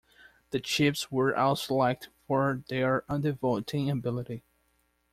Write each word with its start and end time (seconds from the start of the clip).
The 0.49 0.59
chips 0.59 1.11
were 1.11 1.37
also 1.37 1.75
liked 1.75 2.09
for 2.25 2.63
their 2.69 3.03
undervolting 3.07 3.87
ability. 3.91 4.41